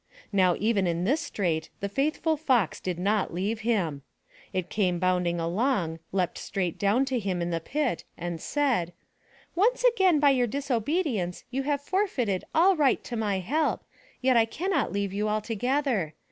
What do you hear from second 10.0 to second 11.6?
by your disobedience